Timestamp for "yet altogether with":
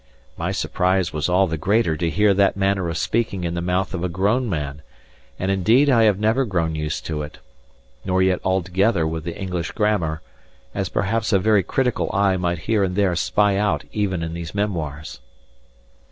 8.23-9.25